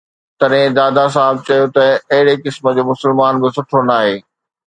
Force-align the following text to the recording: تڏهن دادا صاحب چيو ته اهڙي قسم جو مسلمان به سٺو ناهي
تڏهن 0.41 0.69
دادا 0.77 1.03
صاحب 1.15 1.35
چيو 1.47 1.67
ته 1.75 1.85
اهڙي 2.13 2.35
قسم 2.43 2.63
جو 2.75 2.83
مسلمان 2.91 3.33
به 3.41 3.47
سٺو 3.55 3.79
ناهي 3.89 4.15